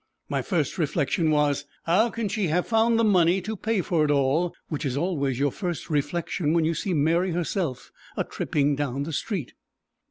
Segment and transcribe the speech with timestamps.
[0.29, 4.09] My first reflection was, How can she have found the money to pay for it
[4.09, 4.51] all!
[4.67, 9.13] which is always your first reflection when you see Mary herself a tripping down the
[9.13, 9.53] street.